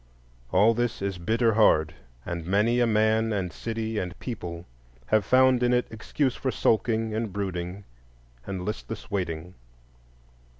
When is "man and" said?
2.87-3.53